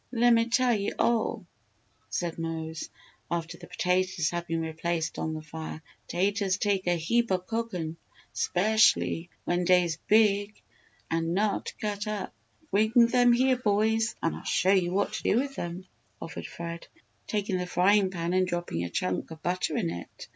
"Lemme 0.11 0.49
tell 0.49 0.73
you 0.73 0.95
all," 0.97 1.45
said 2.09 2.39
Mose, 2.39 2.89
after 3.29 3.59
the 3.59 3.67
potatoes 3.67 4.31
had 4.31 4.47
been 4.47 4.61
replaced 4.61 5.19
on 5.19 5.35
the 5.35 5.43
fire, 5.43 5.83
"taters 6.07 6.57
take 6.57 6.87
a 6.87 6.95
heap 6.95 7.31
o' 7.31 7.37
cookin'. 7.37 7.97
Speshully 8.33 9.29
when 9.43 9.63
dey'se 9.63 9.99
big 10.07 10.59
and 11.11 11.35
not 11.35 11.73
cut 11.79 12.07
up." 12.07 12.33
"Bring 12.71 12.93
them 12.95 13.31
here, 13.31 13.57
boys, 13.57 14.15
and 14.23 14.35
I'll 14.35 14.43
show 14.43 14.73
you 14.73 14.91
what 14.91 15.13
to 15.13 15.21
do 15.21 15.37
with 15.39 15.53
them," 15.53 15.85
offered 16.19 16.47
Fred, 16.47 16.87
taking 17.27 17.57
the 17.59 17.67
frying 17.67 18.09
pan 18.09 18.33
and 18.33 18.47
dropping 18.47 18.83
a 18.83 18.89
chunk 18.89 19.29
of 19.29 19.43
butter 19.43 19.77
in 19.77 19.91
it. 19.91 20.27